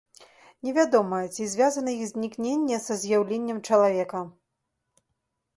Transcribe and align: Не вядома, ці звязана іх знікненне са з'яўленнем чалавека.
Не 0.67 0.71
вядома, 0.77 1.19
ці 1.35 1.45
звязана 1.51 1.93
іх 1.97 2.03
знікненне 2.13 2.81
са 2.89 2.99
з'яўленнем 3.05 3.57
чалавека. 3.71 4.27